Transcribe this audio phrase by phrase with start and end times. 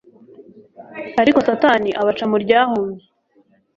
[1.21, 3.03] Ariko Satani abaca mu ryahumye